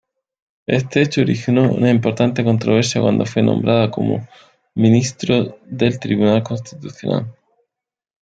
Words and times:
Este 0.65 1.03
hecho 1.03 1.21
originó 1.21 1.71
una 1.71 1.91
importante 1.91 2.43
controversia 2.43 3.01
cuando 3.01 3.23
fue 3.27 3.43
nombrado 3.43 3.91
como 3.91 4.27
Ministro 4.73 5.59
del 5.67 5.99
Tribunal 5.99 6.41
Constitucional. 6.41 7.31